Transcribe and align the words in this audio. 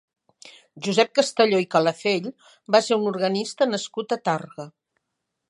Josep 0.85 1.11
Castelló 1.19 1.59
i 1.63 1.67
Calafell 1.75 2.31
va 2.77 2.83
ser 2.87 2.99
un 3.03 3.07
organista 3.13 3.69
nascut 3.75 4.19
a 4.19 4.21
Tàrrega. 4.31 4.69